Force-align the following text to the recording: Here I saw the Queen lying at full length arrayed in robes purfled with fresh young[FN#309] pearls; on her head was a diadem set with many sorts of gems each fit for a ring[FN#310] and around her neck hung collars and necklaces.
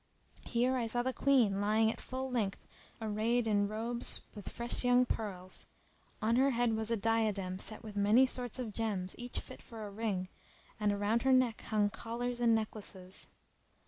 Here 0.47 0.77
I 0.77 0.87
saw 0.87 1.03
the 1.03 1.13
Queen 1.13 1.61
lying 1.61 1.91
at 1.91 2.01
full 2.01 2.31
length 2.31 2.57
arrayed 2.99 3.45
in 3.47 3.67
robes 3.67 4.17
purfled 4.17 4.35
with 4.35 4.49
fresh 4.49 4.81
young[FN#309] 4.83 5.07
pearls; 5.07 5.67
on 6.23 6.37
her 6.37 6.49
head 6.49 6.73
was 6.73 6.89
a 6.89 6.97
diadem 6.97 7.59
set 7.59 7.83
with 7.83 7.95
many 7.95 8.25
sorts 8.25 8.57
of 8.57 8.73
gems 8.73 9.13
each 9.19 9.39
fit 9.39 9.61
for 9.61 9.85
a 9.87 9.91
ring[FN#310] 9.91 10.27
and 10.79 10.91
around 10.91 11.21
her 11.21 11.31
neck 11.33 11.61
hung 11.61 11.91
collars 11.91 12.41
and 12.41 12.55
necklaces. 12.55 13.27